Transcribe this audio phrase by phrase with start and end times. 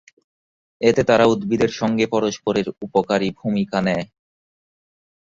[0.81, 4.05] এতে তারা উদ্ভিদের সঙ্গে পরস্পরের উপকারী ভূমিকা নেয়।